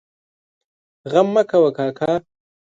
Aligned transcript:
غم 1.11 1.27
مه 1.33 1.43
کوه 1.49 1.71
کاکا! 1.77 2.11